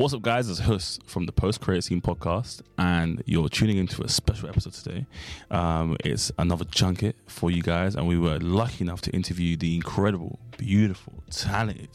What's 0.00 0.14
up, 0.14 0.22
guys? 0.22 0.48
It's 0.48 0.60
Huss 0.60 0.98
from 1.04 1.26
the 1.26 1.32
Post 1.32 1.60
Credit 1.60 1.84
Scene 1.84 2.00
podcast, 2.00 2.62
and 2.78 3.22
you're 3.26 3.50
tuning 3.50 3.76
into 3.76 4.02
a 4.02 4.08
special 4.08 4.48
episode 4.48 4.72
today. 4.72 5.04
Um, 5.50 5.98
it's 6.02 6.32
another 6.38 6.64
junket 6.64 7.16
for 7.26 7.50
you 7.50 7.60
guys, 7.60 7.96
and 7.96 8.08
we 8.08 8.16
were 8.16 8.38
lucky 8.38 8.82
enough 8.82 9.02
to 9.02 9.10
interview 9.10 9.58
the 9.58 9.74
incredible, 9.74 10.38
beautiful, 10.56 11.12
talented 11.30 11.90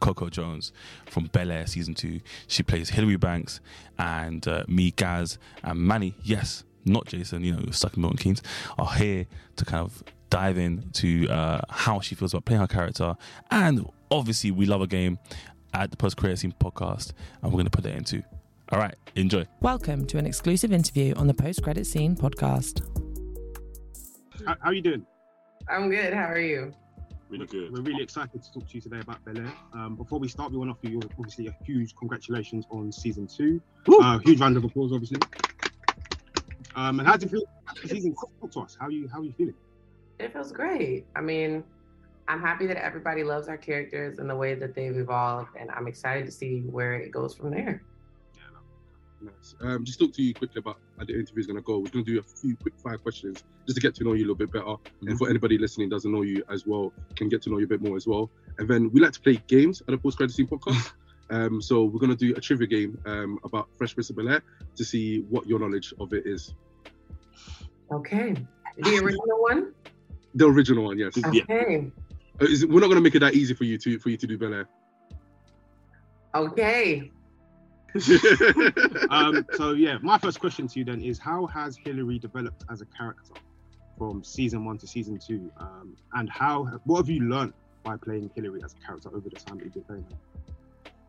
Coco 0.00 0.28
Jones 0.30 0.72
from 1.06 1.26
Bel 1.26 1.52
Air 1.52 1.68
season 1.68 1.94
two. 1.94 2.20
She 2.48 2.64
plays 2.64 2.90
Hilary 2.90 3.18
Banks, 3.18 3.60
and 4.00 4.48
uh, 4.48 4.64
me, 4.66 4.90
Gaz, 4.90 5.38
and 5.62 5.78
Manny. 5.78 6.16
Yes, 6.24 6.64
not 6.84 7.06
Jason. 7.06 7.44
You 7.44 7.52
know, 7.52 7.70
stuck 7.70 7.94
in 7.94 8.00
Milton 8.00 8.18
Keynes 8.18 8.42
are 8.78 8.94
here 8.94 9.26
to 9.54 9.64
kind 9.64 9.84
of 9.84 10.02
dive 10.28 10.58
into 10.58 11.28
uh, 11.30 11.60
how 11.70 12.00
she 12.00 12.16
feels 12.16 12.34
about 12.34 12.46
playing 12.46 12.62
her 12.62 12.66
character, 12.66 13.14
and 13.52 13.88
obviously 14.10 14.50
we 14.50 14.66
love 14.66 14.80
a 14.80 14.88
game 14.88 15.18
at 15.74 15.90
the 15.90 15.96
Post 15.96 16.16
Credit 16.16 16.38
Scene 16.38 16.54
podcast, 16.60 17.12
and 17.42 17.52
we're 17.52 17.56
going 17.56 17.66
to 17.66 17.70
put 17.70 17.84
that 17.84 17.94
into. 17.94 18.22
All 18.70 18.78
right, 18.78 18.94
enjoy. 19.16 19.46
Welcome 19.60 20.06
to 20.06 20.18
an 20.18 20.26
exclusive 20.26 20.72
interview 20.72 21.14
on 21.16 21.26
the 21.26 21.34
Post 21.34 21.62
Credit 21.62 21.84
Scene 21.86 22.16
podcast. 22.16 22.82
How, 24.46 24.56
how 24.60 24.70
are 24.70 24.72
you 24.72 24.82
doing? 24.82 25.04
I'm 25.68 25.90
good. 25.90 26.14
How 26.14 26.26
are 26.26 26.38
you? 26.38 26.72
Really 27.28 27.46
good. 27.46 27.72
We're 27.72 27.82
really 27.82 28.02
excited 28.02 28.42
to 28.42 28.52
talk 28.52 28.68
to 28.68 28.74
you 28.74 28.80
today 28.80 29.00
about 29.00 29.24
Bel 29.24 29.38
Air. 29.38 29.52
Um, 29.72 29.96
before 29.96 30.18
we 30.18 30.28
start, 30.28 30.52
we 30.52 30.58
want 30.58 30.70
to 30.70 30.72
offer 30.72 30.88
you 30.88 31.00
obviously 31.18 31.48
a 31.48 31.56
huge 31.64 31.94
congratulations 31.96 32.64
on 32.70 32.92
season 32.92 33.26
two. 33.26 33.60
Uh, 34.00 34.18
huge 34.18 34.40
round 34.40 34.56
of 34.56 34.64
applause, 34.64 34.92
obviously. 34.92 35.18
Um, 36.76 37.00
and 37.00 37.08
how 37.08 37.16
do 37.16 37.26
you 37.26 37.30
feel? 37.30 37.42
after 37.68 37.88
Season 37.88 38.14
talk 38.14 38.50
to 38.50 38.60
us. 38.60 38.76
How 38.78 38.86
are 38.86 38.90
you? 38.90 39.08
How 39.08 39.20
are 39.20 39.24
you 39.24 39.32
feeling? 39.32 39.54
It 40.18 40.32
feels 40.32 40.52
great. 40.52 41.06
I 41.16 41.20
mean, 41.20 41.64
I'm 42.28 42.40
happy 42.40 42.66
that 42.66 42.82
everybody 42.82 43.22
loves 43.22 43.48
our 43.48 43.58
characters 43.58 44.18
and 44.18 44.28
the 44.28 44.36
way 44.36 44.54
that 44.54 44.74
they've 44.74 44.96
evolved, 44.96 45.50
and 45.58 45.70
I'm 45.70 45.86
excited 45.86 46.24
to 46.26 46.32
see 46.32 46.60
where 46.60 46.94
it 46.94 47.10
goes 47.10 47.34
from 47.34 47.50
there. 47.50 47.82
Yeah, 48.34 48.42
nice. 49.20 49.54
Um, 49.60 49.84
just 49.84 50.00
talk 50.00 50.12
to 50.14 50.22
you 50.22 50.32
quickly 50.32 50.60
about 50.60 50.78
how 50.98 51.04
the 51.04 51.12
interview 51.12 51.40
is 51.40 51.46
going 51.46 51.58
to 51.58 51.62
go. 51.62 51.78
We're 51.78 51.90
going 51.90 52.04
to 52.04 52.12
do 52.12 52.18
a 52.18 52.22
few 52.22 52.56
quick 52.56 52.74
fire 52.78 52.96
questions 52.96 53.44
just 53.66 53.76
to 53.76 53.82
get 53.82 53.94
to 53.96 54.04
know 54.04 54.14
you 54.14 54.20
a 54.24 54.28
little 54.28 54.34
bit 54.36 54.52
better. 54.52 54.76
And 55.02 55.18
for 55.18 55.28
anybody 55.28 55.58
listening 55.58 55.90
doesn't 55.90 56.10
know 56.10 56.22
you 56.22 56.42
as 56.50 56.66
well, 56.66 56.92
can 57.14 57.28
get 57.28 57.42
to 57.42 57.50
know 57.50 57.58
you 57.58 57.66
a 57.66 57.68
bit 57.68 57.82
more 57.82 57.96
as 57.96 58.06
well. 58.06 58.30
And 58.58 58.68
then 58.68 58.90
we 58.90 59.00
like 59.00 59.12
to 59.12 59.20
play 59.20 59.42
games 59.46 59.82
at 59.82 59.88
the 59.88 59.98
Post 59.98 60.16
Credit 60.16 60.32
Scene 60.32 60.46
podcast. 60.46 60.92
um, 61.30 61.60
so 61.60 61.84
we're 61.84 62.00
going 62.00 62.16
to 62.16 62.16
do 62.16 62.34
a 62.36 62.40
trivia 62.40 62.66
game 62.66 62.98
um, 63.04 63.38
about 63.44 63.68
Fresh 63.76 63.94
Prince 63.94 64.08
of 64.08 64.16
Bel 64.16 64.30
Air 64.30 64.42
to 64.76 64.84
see 64.84 65.20
what 65.28 65.46
your 65.46 65.58
knowledge 65.58 65.92
of 66.00 66.14
it 66.14 66.26
is. 66.26 66.54
Okay. 67.92 68.34
The 68.78 68.98
original 69.04 69.42
one? 69.42 69.74
The 70.34 70.46
original 70.46 70.84
one, 70.84 70.98
yes. 70.98 71.16
Okay. 71.18 71.76
Uh, 71.76 72.02
is 72.40 72.66
we're 72.66 72.80
not 72.80 72.86
going 72.86 72.96
to 72.96 73.00
make 73.00 73.14
it 73.14 73.20
that 73.20 73.34
easy 73.34 73.54
for 73.54 73.64
you 73.64 73.78
to 73.78 73.98
for 73.98 74.10
you 74.10 74.16
to 74.16 74.26
do 74.26 74.38
Bel 74.38 74.54
Air. 74.54 74.68
Okay. 76.34 77.10
Um, 79.10 79.46
so 79.52 79.70
yeah, 79.72 79.98
my 80.02 80.18
first 80.18 80.40
question 80.40 80.66
to 80.66 80.78
you 80.80 80.84
then 80.84 81.00
is: 81.00 81.18
How 81.18 81.46
has 81.46 81.76
Hilary 81.76 82.18
developed 82.18 82.64
as 82.68 82.80
a 82.80 82.86
character 82.86 83.34
from 83.96 84.24
season 84.24 84.64
one 84.64 84.78
to 84.78 84.86
season 84.86 85.18
two? 85.24 85.52
Um, 85.58 85.96
and 86.14 86.28
how? 86.28 86.64
What 86.84 86.98
have 86.98 87.08
you 87.08 87.20
learned 87.20 87.52
by 87.84 87.96
playing 87.96 88.30
Hilary 88.34 88.62
as 88.64 88.74
a 88.74 88.84
character 88.84 89.10
over 89.10 89.28
the 89.28 89.36
time 89.36 89.58
that 89.58 89.66
you've 89.66 89.74
been 89.74 89.84
playing 89.84 90.06
her? 90.10 90.16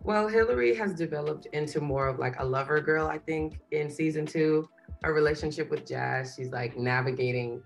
Well, 0.03 0.27
Hilary 0.27 0.75
has 0.75 0.93
developed 0.93 1.47
into 1.47 1.81
more 1.81 2.07
of 2.07 2.19
like 2.19 2.39
a 2.39 2.45
lover 2.45 2.79
girl, 2.79 3.07
I 3.07 3.17
think, 3.17 3.59
in 3.71 3.89
season 3.89 4.27
two. 4.27 4.69
Her 5.01 5.13
relationship 5.13 5.71
with 5.71 5.87
Jazz, 5.87 6.35
she's 6.35 6.51
like 6.51 6.77
navigating 6.77 7.63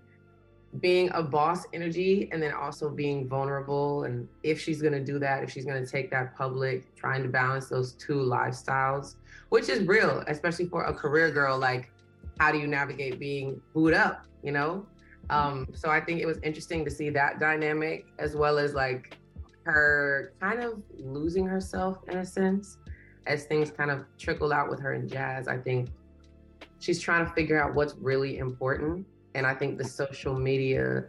being 0.78 1.10
a 1.14 1.22
boss 1.22 1.66
energy 1.72 2.28
and 2.30 2.40
then 2.40 2.52
also 2.52 2.88
being 2.88 3.28
vulnerable. 3.28 4.04
And 4.04 4.28
if 4.44 4.60
she's 4.60 4.80
going 4.80 4.92
to 4.92 5.02
do 5.02 5.18
that, 5.18 5.42
if 5.42 5.50
she's 5.50 5.64
going 5.64 5.84
to 5.84 5.90
take 5.90 6.10
that 6.12 6.36
public, 6.36 6.94
trying 6.94 7.24
to 7.24 7.28
balance 7.28 7.68
those 7.68 7.94
two 7.94 8.14
lifestyles, 8.14 9.16
which 9.48 9.68
is 9.68 9.86
real, 9.86 10.22
especially 10.28 10.66
for 10.66 10.84
a 10.84 10.94
career 10.94 11.30
girl. 11.30 11.58
Like, 11.58 11.90
how 12.38 12.52
do 12.52 12.58
you 12.58 12.68
navigate 12.68 13.18
being 13.18 13.60
booed 13.74 13.94
up, 13.94 14.26
you 14.42 14.52
know? 14.52 14.86
Um, 15.28 15.66
so 15.74 15.90
I 15.90 16.00
think 16.00 16.20
it 16.20 16.26
was 16.26 16.38
interesting 16.42 16.84
to 16.84 16.90
see 16.90 17.10
that 17.10 17.40
dynamic 17.40 18.06
as 18.18 18.36
well 18.36 18.58
as 18.58 18.74
like 18.74 19.16
her 19.64 20.32
kind 20.40 20.60
of 20.60 20.82
losing 20.98 21.46
herself 21.46 21.98
in 22.08 22.18
a 22.18 22.24
sense 22.24 22.78
as 23.26 23.44
things 23.44 23.70
kind 23.70 23.90
of 23.90 24.04
trickled 24.18 24.52
out 24.52 24.70
with 24.70 24.80
her 24.80 24.92
and 24.92 25.08
Jazz. 25.08 25.46
I 25.46 25.58
think 25.58 25.90
she's 26.78 27.00
trying 27.00 27.26
to 27.26 27.32
figure 27.32 27.62
out 27.62 27.74
what's 27.74 27.94
really 27.96 28.38
important. 28.38 29.06
And 29.34 29.46
I 29.46 29.54
think 29.54 29.78
the 29.78 29.84
social 29.84 30.38
media 30.38 31.04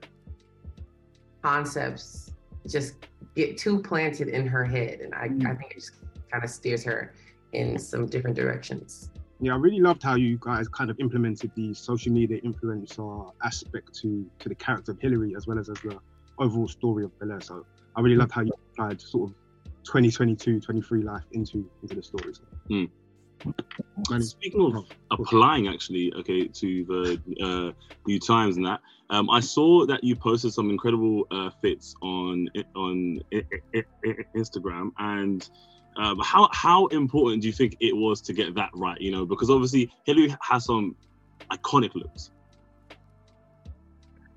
concepts 1.41 2.31
just 2.67 2.95
get 3.35 3.57
too 3.57 3.81
planted 3.81 4.27
in 4.27 4.45
her 4.47 4.63
head. 4.63 4.99
And 5.01 5.13
I, 5.15 5.25
I 5.49 5.55
think 5.55 5.71
it 5.71 5.75
just 5.75 5.91
kind 6.31 6.43
of 6.43 6.49
steers 6.49 6.83
her 6.83 7.13
in 7.53 7.77
some 7.77 8.05
different 8.05 8.35
directions. 8.35 9.09
Yeah, 9.39 9.53
I 9.53 9.57
really 9.57 9.79
loved 9.79 10.03
how 10.03 10.15
you 10.15 10.37
guys 10.39 10.67
kind 10.67 10.91
of 10.91 10.99
implemented 10.99 11.51
the 11.55 11.73
social 11.73 12.11
media 12.11 12.39
influencer 12.41 13.31
aspect 13.43 13.93
to 14.01 14.29
to 14.37 14.49
the 14.49 14.55
character 14.55 14.91
of 14.91 14.99
Hilary 14.99 15.33
as 15.35 15.47
well 15.47 15.57
as, 15.57 15.67
as 15.67 15.77
the 15.79 15.97
overall 16.37 16.67
story 16.67 17.03
of 17.03 17.17
Bel 17.19 17.31
Air. 17.31 17.41
So 17.41 17.65
I 17.95 18.01
really 18.01 18.17
loved 18.17 18.31
how 18.33 18.41
you 18.41 18.51
applied 18.71 19.01
sort 19.01 19.31
of 19.31 19.35
2022, 19.83 20.59
23 20.59 21.01
life 21.01 21.23
into 21.31 21.67
into 21.81 21.95
the 21.95 22.03
story. 22.03 22.33
So. 22.33 22.43
Hmm. 22.69 22.85
Manny? 24.09 24.24
Speaking 24.24 24.62
of 24.62 24.85
applying, 25.12 25.68
actually, 25.68 26.13
okay, 26.16 26.47
to 26.47 26.85
the 26.85 27.22
uh, 27.44 27.72
new 28.07 28.19
times 28.19 28.57
and 28.57 28.66
that, 28.66 28.79
um, 29.09 29.29
I 29.29 29.40
saw 29.40 29.85
that 29.85 30.03
you 30.03 30.16
posted 30.16 30.53
some 30.53 30.69
incredible 30.69 31.25
uh, 31.31 31.50
fits 31.62 31.94
on 32.02 32.47
on 32.75 33.19
I- 33.34 33.44
I- 33.75 33.84
I- 34.06 34.16
Instagram, 34.35 34.91
and 34.97 35.47
um, 35.97 36.19
how 36.24 36.50
how 36.53 36.88
important 36.88 37.41
do 37.41 37.47
you 37.47 37.53
think 37.53 37.75
it 37.79 37.96
was 37.96 38.22
to 38.22 38.34
get 38.34 38.56
that 38.56 38.69
right? 38.74 39.00
You 39.00 39.12
know, 39.12 39.25
because 39.25 39.50
obviously 39.50 39.91
Hilary 40.06 40.34
has 40.41 40.66
some 40.66 40.96
iconic 41.52 41.94
looks. 41.96 42.31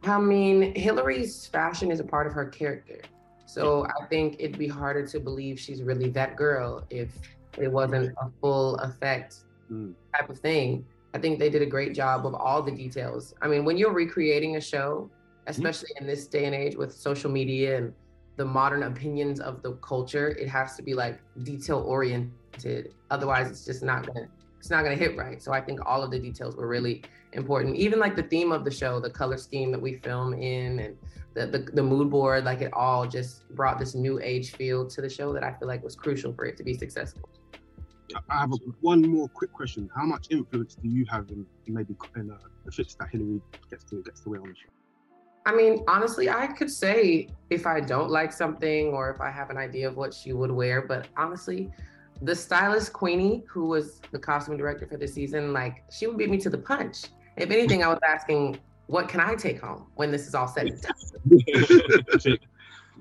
I 0.02 0.18
mean, 0.18 0.74
Hilary's 0.74 1.46
fashion 1.46 1.90
is 1.90 2.00
a 2.00 2.04
part 2.04 2.26
of 2.26 2.32
her 2.34 2.46
character. 2.46 3.00
So 3.46 3.86
I 3.86 4.06
think 4.06 4.36
it'd 4.38 4.58
be 4.58 4.66
harder 4.66 5.06
to 5.06 5.20
believe 5.20 5.60
she's 5.60 5.82
really 5.82 6.08
that 6.10 6.34
girl 6.34 6.84
if 6.90 7.10
it 7.58 7.70
wasn't 7.70 8.12
a 8.20 8.30
full 8.40 8.76
effect 8.76 9.36
Mm. 9.72 9.94
type 10.14 10.28
of 10.28 10.38
thing. 10.38 10.84
I 11.14 11.18
think 11.18 11.38
they 11.38 11.48
did 11.48 11.62
a 11.62 11.66
great 11.66 11.94
job 11.94 12.26
of 12.26 12.34
all 12.34 12.60
the 12.62 12.70
details. 12.70 13.34
I 13.40 13.48
mean, 13.48 13.64
when 13.64 13.78
you're 13.78 13.94
recreating 13.94 14.56
a 14.56 14.60
show, 14.60 15.08
especially 15.46 15.90
in 15.98 16.06
this 16.06 16.26
day 16.26 16.44
and 16.44 16.54
age 16.54 16.76
with 16.76 16.92
social 16.92 17.30
media 17.30 17.78
and 17.78 17.94
the 18.36 18.44
modern 18.44 18.82
opinions 18.82 19.40
of 19.40 19.62
the 19.62 19.72
culture, 19.76 20.28
it 20.28 20.48
has 20.48 20.76
to 20.76 20.82
be 20.82 20.92
like 20.92 21.20
detail 21.44 21.78
oriented. 21.86 22.92
Otherwise, 23.10 23.50
it's 23.50 23.64
just 23.64 23.82
not 23.82 24.06
gonna 24.06 24.26
it's 24.58 24.70
not 24.70 24.82
gonna 24.82 24.96
hit 24.96 25.16
right. 25.16 25.42
So 25.42 25.52
I 25.52 25.60
think 25.60 25.78
all 25.86 26.02
of 26.02 26.10
the 26.10 26.18
details 26.18 26.56
were 26.56 26.66
really 26.66 27.02
important. 27.32 27.76
Even 27.76 27.98
like 27.98 28.16
the 28.16 28.22
theme 28.22 28.50
of 28.50 28.64
the 28.64 28.70
show, 28.70 28.98
the 28.98 29.10
color 29.10 29.36
scheme 29.36 29.70
that 29.72 29.80
we 29.80 29.94
film 29.96 30.32
in, 30.34 30.78
and 30.80 30.96
the, 31.34 31.46
the 31.46 31.58
the 31.72 31.82
mood 31.82 32.10
board, 32.10 32.44
like 32.44 32.60
it 32.60 32.72
all 32.72 33.06
just 33.06 33.48
brought 33.50 33.78
this 33.78 33.94
new 33.94 34.20
age 34.20 34.52
feel 34.52 34.86
to 34.88 35.00
the 35.00 35.08
show 35.08 35.32
that 35.32 35.42
I 35.44 35.52
feel 35.52 35.68
like 35.68 35.82
was 35.84 35.96
crucial 35.96 36.32
for 36.32 36.44
it 36.44 36.56
to 36.56 36.64
be 36.64 36.74
successful. 36.74 37.28
I 38.28 38.40
have 38.40 38.52
a, 38.52 38.56
one 38.80 39.02
more 39.02 39.28
quick 39.28 39.52
question. 39.52 39.90
How 39.94 40.04
much 40.04 40.26
influence 40.30 40.74
do 40.74 40.88
you 40.88 41.04
have 41.10 41.28
in 41.30 41.46
maybe 41.66 41.94
in 42.16 42.30
uh, 42.30 42.36
the 42.64 42.72
fits 42.72 42.94
that 42.96 43.08
Hilary 43.10 43.40
gets 43.70 43.84
to 43.84 44.02
gets 44.02 44.20
to 44.20 44.30
wear 44.30 44.40
on 44.40 44.48
the 44.48 44.54
show? 44.54 44.68
I 45.46 45.54
mean, 45.54 45.84
honestly, 45.88 46.30
I 46.30 46.46
could 46.46 46.70
say 46.70 47.28
if 47.50 47.66
I 47.66 47.80
don't 47.80 48.10
like 48.10 48.32
something 48.32 48.88
or 48.88 49.10
if 49.10 49.20
I 49.20 49.30
have 49.30 49.50
an 49.50 49.58
idea 49.58 49.86
of 49.88 49.96
what 49.96 50.14
she 50.14 50.32
would 50.32 50.50
wear, 50.50 50.82
but 50.82 51.08
honestly, 51.16 51.70
the 52.22 52.34
stylist 52.34 52.92
Queenie, 52.92 53.44
who 53.46 53.66
was 53.66 54.00
the 54.10 54.18
costume 54.18 54.56
director 54.56 54.86
for 54.86 54.96
this 54.96 55.12
season, 55.12 55.52
like 55.52 55.84
she 55.92 56.06
would 56.06 56.16
beat 56.16 56.30
me 56.30 56.38
to 56.38 56.50
the 56.50 56.58
punch. 56.58 57.04
If 57.36 57.50
anything, 57.50 57.82
I 57.82 57.88
was 57.88 57.98
asking, 58.06 58.58
what 58.86 59.08
can 59.08 59.20
I 59.20 59.34
take 59.34 59.60
home 59.60 59.86
when 59.96 60.10
this 60.10 60.26
is 60.26 60.34
all 60.34 60.48
said 60.48 60.66
and 60.66 60.80
done? 60.80 62.38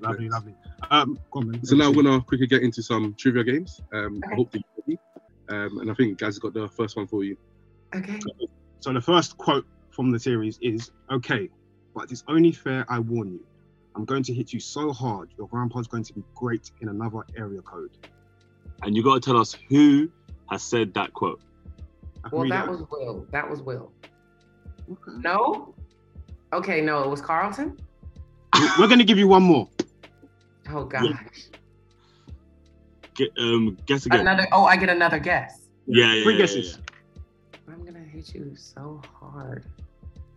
Lovely, 0.00 0.28
lovely. 0.28 0.54
Um, 0.94 1.18
go 1.32 1.40
on, 1.40 1.50
man. 1.50 1.64
So 1.64 1.74
now 1.74 1.90
we're 1.90 2.04
gonna 2.04 2.20
quickly 2.20 2.46
get 2.46 2.62
into 2.62 2.80
some 2.82 3.14
trivia 3.14 3.42
games. 3.42 3.80
Um, 3.92 4.22
I 4.30 4.36
hope 4.36 4.52
that 4.52 4.62
you're 4.76 4.84
ready. 4.86 4.98
Um, 5.48 5.78
and 5.80 5.90
I 5.90 5.94
think 5.94 6.18
Gaz 6.18 6.38
got 6.38 6.54
the 6.54 6.68
first 6.68 6.96
one 6.96 7.08
for 7.08 7.24
you. 7.24 7.36
Okay. 7.94 8.20
So 8.78 8.92
the 8.92 9.00
first 9.00 9.36
quote 9.36 9.66
from 9.90 10.12
the 10.12 10.20
series 10.20 10.56
is, 10.62 10.92
"Okay, 11.10 11.50
but 11.96 12.12
it's 12.12 12.22
only 12.28 12.52
fair 12.52 12.84
I 12.88 13.00
warn 13.00 13.32
you. 13.32 13.44
I'm 13.96 14.04
going 14.04 14.22
to 14.24 14.34
hit 14.34 14.52
you 14.52 14.60
so 14.60 14.92
hard, 14.92 15.30
your 15.36 15.48
grandpa's 15.48 15.88
going 15.88 16.04
to 16.04 16.12
be 16.12 16.22
great 16.36 16.70
in 16.80 16.88
another 16.88 17.24
area 17.36 17.60
code." 17.62 17.90
And 18.82 18.96
you 18.96 19.02
got 19.02 19.14
to 19.14 19.20
tell 19.20 19.40
us 19.40 19.56
who 19.68 20.08
has 20.50 20.62
said 20.62 20.94
that 20.94 21.12
quote. 21.12 21.40
Well, 22.30 22.48
that 22.48 22.66
it 22.66 22.70
was 22.70 22.84
Will. 22.90 23.26
That 23.32 23.50
was 23.50 23.60
Will. 23.62 23.90
Okay. 24.90 25.18
No? 25.18 25.74
Okay, 26.52 26.80
no, 26.80 27.02
it 27.02 27.08
was 27.08 27.20
Carlton? 27.20 27.78
We're 28.78 28.86
going 28.86 29.00
to 29.00 29.04
give 29.04 29.18
you 29.18 29.26
one 29.26 29.42
more. 29.42 29.68
Oh, 30.70 30.84
gosh. 30.84 31.48
Get, 33.14 33.30
um, 33.38 33.76
guess 33.86 34.06
again. 34.06 34.20
Another, 34.20 34.46
oh, 34.52 34.64
I 34.64 34.76
get 34.76 34.88
another 34.88 35.18
guess. 35.18 35.68
yeah, 35.86 36.12
yeah, 36.12 36.22
Three 36.24 36.34
yeah, 36.34 36.40
guesses. 36.40 36.78
I'm 37.68 37.82
going 37.82 37.94
to 37.94 38.00
hit 38.00 38.34
you 38.34 38.54
so 38.56 39.00
hard. 39.20 39.66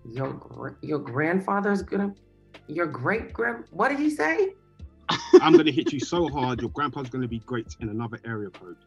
Your, 0.05 0.33
gr- 0.33 0.77
your 0.81 0.99
grandfather's 0.99 1.81
going 1.81 2.13
to, 2.13 2.15
your 2.71 2.85
great 2.85 3.33
grand, 3.33 3.65
what 3.71 3.89
did 3.89 3.99
he 3.99 4.09
say? 4.09 4.53
I'm 5.41 5.53
going 5.53 5.65
to 5.65 5.71
hit 5.71 5.91
you 5.91 5.99
so 5.99 6.27
hard, 6.27 6.61
your 6.61 6.69
grandpa's 6.71 7.09
going 7.09 7.21
to 7.21 7.27
be 7.27 7.39
great 7.39 7.75
in 7.79 7.89
another 7.89 8.19
area 8.25 8.49
code. 8.49 8.77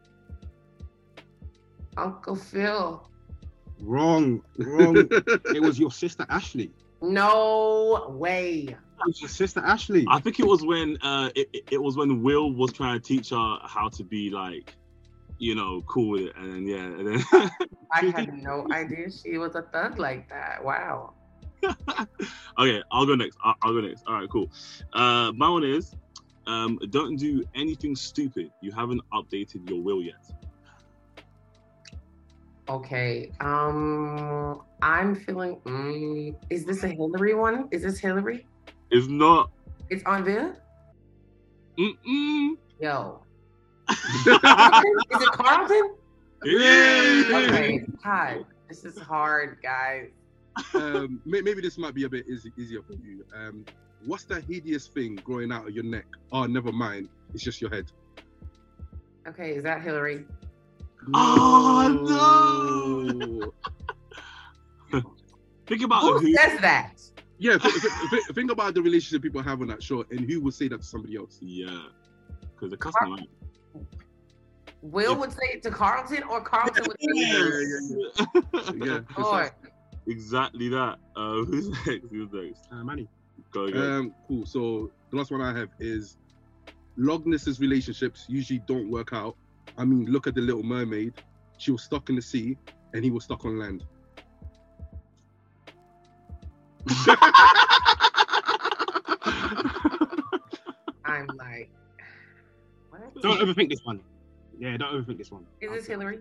Uncle 1.96 2.36
Phil. 2.36 3.09
Wrong, 3.80 4.42
wrong. 4.58 4.96
it 5.54 5.62
was 5.62 5.78
your 5.78 5.90
sister 5.90 6.26
Ashley. 6.28 6.72
No 7.02 8.06
way. 8.10 8.66
It 8.68 9.06
was 9.06 9.20
your 9.20 9.28
sister 9.30 9.60
Ashley. 9.60 10.04
I 10.08 10.20
think 10.20 10.38
it 10.38 10.46
was 10.46 10.64
when 10.64 10.98
uh, 11.02 11.30
it, 11.34 11.48
it- 11.52 11.64
it 11.70 11.82
was 11.82 11.96
when 11.96 12.22
Will 12.22 12.52
was 12.52 12.72
trying 12.72 13.00
to 13.00 13.04
teach 13.06 13.30
her 13.30 13.58
how 13.64 13.88
to 13.90 14.04
be 14.04 14.28
like, 14.30 14.74
you 15.38 15.54
know, 15.54 15.82
cool 15.88 16.10
with 16.10 16.22
it, 16.22 16.36
and 16.36 16.52
then 16.52 16.66
yeah, 16.66 16.84
and 16.84 17.06
then 17.08 17.24
I 17.92 18.04
had 18.14 18.34
no 18.34 18.66
idea 18.72 19.10
she 19.10 19.38
was 19.38 19.54
a 19.54 19.62
thug 19.62 19.98
like 19.98 20.28
that. 20.28 20.62
Wow. 20.62 21.14
okay, 22.58 22.82
I'll 22.92 23.06
go 23.06 23.14
next. 23.14 23.38
I'll, 23.42 23.54
I'll 23.62 23.72
go 23.72 23.80
next. 23.80 24.04
All 24.06 24.14
right, 24.14 24.28
cool. 24.28 24.50
Uh, 24.92 25.32
my 25.34 25.48
one 25.48 25.64
is, 25.64 25.94
um, 26.46 26.78
don't 26.90 27.16
do 27.16 27.44
anything 27.54 27.96
stupid. 27.96 28.50
You 28.60 28.72
haven't 28.72 29.00
updated 29.14 29.68
your 29.68 29.80
will 29.82 30.02
yet. 30.02 30.16
Okay. 32.68 33.32
Um, 33.40 34.62
I'm 34.82 35.14
feeling. 35.14 35.56
Mm, 35.64 36.36
is 36.50 36.64
this 36.64 36.84
a 36.84 36.88
Hilary 36.88 37.34
one? 37.34 37.68
Is 37.70 37.82
this 37.82 37.98
Hilary? 37.98 38.46
It's 38.90 39.06
not. 39.08 39.50
It's 39.88 40.04
on 40.04 40.24
Viv. 40.24 40.56
Mm-mm. 41.78 42.50
Yo. 42.80 43.22
is 43.90 44.26
it 44.26 45.32
Carlton? 45.32 45.94
Yeah. 46.44 47.22
Okay. 47.28 47.84
God, 48.02 48.44
this 48.68 48.84
is 48.84 48.98
hard, 48.98 49.58
guys. 49.62 50.08
um, 50.74 51.20
maybe 51.24 51.60
this 51.60 51.78
might 51.78 51.94
be 51.94 52.04
a 52.04 52.08
bit 52.08 52.26
easy, 52.28 52.52
easier 52.56 52.82
for 52.82 52.94
you. 52.94 53.24
Um, 53.34 53.64
what's 54.06 54.24
the 54.24 54.40
hideous 54.40 54.86
thing 54.86 55.16
growing 55.16 55.52
out 55.52 55.66
of 55.66 55.74
your 55.74 55.84
neck? 55.84 56.06
Oh, 56.32 56.46
never 56.46 56.72
mind. 56.72 57.08
It's 57.34 57.42
just 57.42 57.60
your 57.60 57.70
head. 57.70 57.90
Okay, 59.28 59.50
is 59.52 59.62
that 59.64 59.82
Hilary? 59.82 60.24
Oh, 61.14 63.52
no. 64.92 65.02
Think 65.66 65.82
about 65.82 66.02
Who 66.02 66.18
who. 66.18 66.34
says 66.34 66.60
that? 66.60 66.94
yeah, 67.38 67.56
th- 67.56 67.74
th- 67.74 68.10
th- 68.10 68.22
think 68.34 68.50
about 68.50 68.74
the 68.74 68.82
relationship 68.82 69.22
people 69.22 69.40
have 69.42 69.60
on 69.62 69.68
that 69.68 69.82
show, 69.82 70.04
and 70.10 70.20
who 70.28 70.40
would 70.40 70.52
say 70.52 70.68
that 70.68 70.80
to 70.80 70.86
somebody 70.86 71.16
else? 71.16 71.38
Yeah, 71.40 71.84
because 72.54 72.70
the 72.70 72.76
customer. 72.76 73.16
Will 74.82 75.14
would 75.16 75.30
say 75.32 75.46
it 75.52 75.62
to 75.62 75.70
Carlton, 75.70 76.22
or 76.24 76.40
Carlton 76.42 76.84
would 76.88 76.96
say 77.00 77.06
it 77.08 78.16
to 78.66 78.76
Yeah, 78.78 78.86
yeah. 78.86 79.00
Lord. 79.22 79.52
exactly 80.06 80.68
that. 80.70 80.98
Uh, 81.14 81.34
who's 81.44 81.68
next? 81.86 82.10
Who's 82.10 82.32
next? 82.32 82.66
Uh, 82.72 82.82
Manny. 82.82 83.06
Go 83.52 83.64
again. 83.66 83.80
Um, 83.82 84.14
cool. 84.26 84.44
So 84.46 84.90
the 85.10 85.16
last 85.16 85.30
one 85.30 85.40
I 85.40 85.56
have 85.56 85.68
is 85.78 86.16
Logness's 86.98 87.60
relationships 87.60 88.24
usually 88.28 88.58
don't 88.66 88.90
work 88.90 89.12
out. 89.12 89.36
I 89.78 89.84
mean, 89.84 90.06
look 90.06 90.26
at 90.26 90.34
the 90.34 90.40
Little 90.40 90.62
Mermaid. 90.62 91.14
She 91.58 91.70
was 91.70 91.82
stuck 91.82 92.08
in 92.08 92.16
the 92.16 92.22
sea, 92.22 92.56
and 92.94 93.04
he 93.04 93.10
was 93.10 93.24
stuck 93.24 93.44
on 93.44 93.58
land. 93.58 93.84
I'm 101.04 101.26
like, 101.36 101.70
what? 102.90 103.22
Don't 103.22 103.38
overthink 103.40 103.70
this 103.70 103.80
one. 103.84 104.00
Yeah, 104.58 104.76
don't 104.76 104.92
overthink 104.94 105.18
this 105.18 105.30
one. 105.30 105.46
Is 105.60 105.70
this 105.70 105.86
Hilary? 105.86 106.20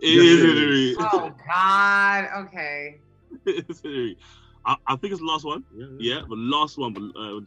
It 0.00 0.24
is 0.24 0.40
Yeah. 0.40 0.46
Hilary. 0.46 0.96
Oh 0.98 1.34
God. 1.46 2.28
Okay. 2.46 3.00
It's 3.46 3.80
Hilary. 3.82 4.16
I, 4.64 4.76
I 4.86 4.96
think 4.96 5.12
it's 5.12 5.20
the 5.20 5.26
last 5.26 5.44
one. 5.44 5.64
Yeah, 5.74 5.86
Yeah, 5.98 6.20
but 6.28 6.38
last 6.38 6.78
one, 6.78 6.92
but 6.92 7.02
uh, 7.18 7.40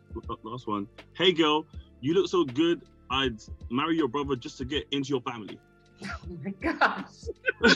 last 0.43 0.67
one. 0.67 0.87
Hey, 1.15 1.31
girl, 1.31 1.65
you 1.99 2.13
look 2.13 2.27
so 2.29 2.43
good. 2.45 2.81
I'd 3.11 3.39
marry 3.69 3.95
your 3.97 4.07
brother 4.07 4.35
just 4.35 4.57
to 4.59 4.65
get 4.65 4.87
into 4.91 5.09
your 5.09 5.21
family. 5.21 5.59
Oh 6.03 6.07
my 6.43 6.51
gosh. 6.51 7.05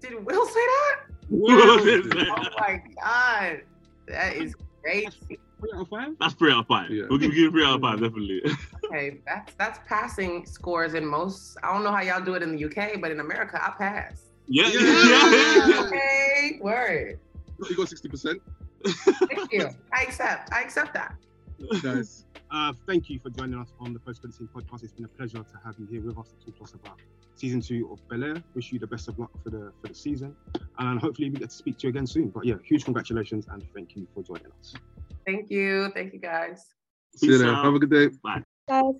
Did 0.00 0.24
Will 0.24 0.46
say 0.46 0.54
that? 0.54 0.96
Will? 1.30 2.02
Oh 2.36 2.44
my 2.58 2.82
God. 3.02 3.60
That 4.08 4.34
is 4.36 4.54
crazy. 4.82 5.08
Three 5.60 5.70
out 5.74 5.82
of 5.82 5.88
five. 5.88 6.08
That's 6.18 6.34
three 6.34 6.50
out 6.52 6.60
of 6.60 6.66
five. 6.66 6.90
Yeah. 6.90 7.04
We'll 7.08 7.18
give 7.18 7.34
you 7.34 7.50
three 7.50 7.64
out 7.64 7.76
of 7.76 7.80
five, 7.82 8.00
definitely. 8.00 8.42
Okay, 8.92 9.18
that's 9.24 9.52
that's 9.54 9.78
passing 9.86 10.44
scores 10.44 10.94
in 10.94 11.06
most. 11.06 11.56
I 11.62 11.72
don't 11.72 11.84
know 11.84 11.92
how 11.92 12.00
y'all 12.00 12.20
do 12.24 12.34
it 12.34 12.42
in 12.42 12.56
the 12.56 12.64
UK, 12.64 13.00
but 13.00 13.12
in 13.12 13.20
America, 13.20 13.56
I 13.64 13.70
pass. 13.78 14.22
yeah, 14.48 14.66
Yeah. 14.66 15.68
yeah. 15.68 15.82
Okay, 15.86 16.58
word. 16.60 17.20
You 17.68 17.76
got 17.76 17.88
sixty 17.88 18.08
percent. 18.08 18.42
Thank 18.84 19.52
you. 19.52 19.68
I 19.92 20.02
accept. 20.02 20.52
I 20.52 20.62
accept 20.62 20.92
that. 20.94 21.14
Nice. 21.84 22.24
Uh, 22.50 22.72
thank 22.86 23.08
you 23.08 23.18
for 23.20 23.30
joining 23.30 23.58
us 23.58 23.68
on 23.78 23.92
the 23.92 23.98
Post 24.00 24.20
Credit 24.22 24.36
Scene 24.36 24.48
podcast. 24.54 24.82
It's 24.82 24.92
been 24.92 25.04
a 25.04 25.08
pleasure 25.08 25.38
to 25.38 25.60
have 25.64 25.76
you 25.78 25.86
here 25.86 26.02
with 26.02 26.18
us 26.18 26.28
to 26.28 26.46
talk 26.46 26.56
to 26.58 26.64
us 26.64 26.74
about 26.74 26.98
season 27.36 27.60
two 27.60 27.88
of 27.92 28.06
Bel 28.08 28.24
Air. 28.24 28.42
Wish 28.54 28.72
you 28.72 28.78
the 28.78 28.86
best 28.86 29.08
of 29.08 29.18
luck 29.18 29.30
for 29.42 29.50
the 29.50 29.72
for 29.80 29.88
the 29.88 29.94
season, 29.94 30.34
and 30.78 31.00
hopefully 31.00 31.30
we 31.30 31.38
get 31.38 31.50
to 31.50 31.56
speak 31.56 31.78
to 31.78 31.86
you 31.86 31.90
again 31.90 32.06
soon. 32.06 32.28
But 32.28 32.44
yeah, 32.44 32.56
huge 32.64 32.84
congratulations 32.84 33.46
and 33.50 33.64
thank 33.74 33.94
you 33.94 34.06
for 34.14 34.22
joining 34.22 34.50
us. 34.58 34.74
Thank 35.26 35.50
you. 35.50 35.90
Thank 35.94 36.12
you, 36.12 36.18
guys. 36.18 36.64
See 37.16 37.26
you 37.26 37.32
Peace 37.32 37.40
there. 37.42 37.52
out. 37.52 37.64
Have 37.64 37.74
a 37.74 37.78
good 37.78 37.90
day. 37.90 38.08
Bye. 38.22 38.42
guys. 38.68 38.94